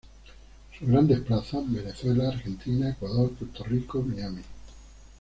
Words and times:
Sus 0.79 0.87
grandes 0.89 1.19
plazas: 1.21 1.61
Venezuela, 1.69 2.29
Argentina, 2.29 2.89
Ecuador, 2.89 3.33
Puerto 3.35 3.63
Rico, 3.65 4.01
Miami. 4.01 4.41